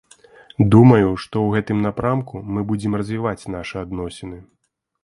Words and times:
Думаю, 0.75 1.09
што 1.23 1.35
ў 1.43 1.47
гэтым 1.57 1.83
напрамку 1.89 2.43
мы 2.57 2.65
будзем 2.73 2.99
развіваць 3.03 3.49
нашы 3.59 3.75
адносіны. 3.85 4.37